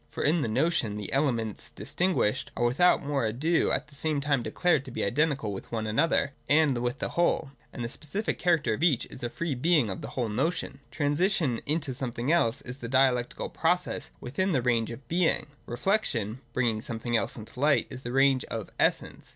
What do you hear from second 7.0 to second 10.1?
whole, and the specific character of each is a free being of the